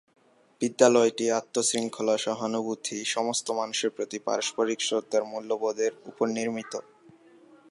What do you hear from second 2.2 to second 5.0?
সহানুভূতি, সমস্ত মানুষের প্রতি পারস্পরিক